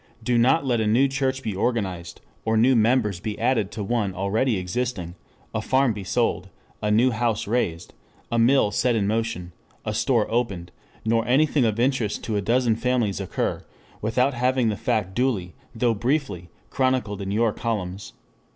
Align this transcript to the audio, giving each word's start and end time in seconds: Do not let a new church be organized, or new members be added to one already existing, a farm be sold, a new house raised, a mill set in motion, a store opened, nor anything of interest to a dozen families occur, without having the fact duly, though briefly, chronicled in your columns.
Do 0.23 0.35
not 0.39 0.65
let 0.65 0.81
a 0.81 0.87
new 0.87 1.07
church 1.07 1.43
be 1.43 1.55
organized, 1.55 2.21
or 2.43 2.57
new 2.57 2.75
members 2.75 3.19
be 3.19 3.37
added 3.37 3.69
to 3.73 3.83
one 3.83 4.15
already 4.15 4.57
existing, 4.57 5.13
a 5.53 5.61
farm 5.61 5.93
be 5.93 6.03
sold, 6.03 6.49
a 6.81 6.89
new 6.89 7.11
house 7.11 7.45
raised, 7.45 7.93
a 8.31 8.39
mill 8.39 8.71
set 8.71 8.95
in 8.95 9.05
motion, 9.05 9.51
a 9.85 9.93
store 9.93 10.25
opened, 10.31 10.71
nor 11.05 11.23
anything 11.27 11.65
of 11.65 11.79
interest 11.79 12.23
to 12.23 12.35
a 12.35 12.41
dozen 12.41 12.75
families 12.75 13.21
occur, 13.21 13.63
without 14.01 14.33
having 14.33 14.69
the 14.69 14.75
fact 14.75 15.13
duly, 15.13 15.53
though 15.75 15.93
briefly, 15.93 16.49
chronicled 16.71 17.21
in 17.21 17.29
your 17.29 17.53
columns. 17.53 18.13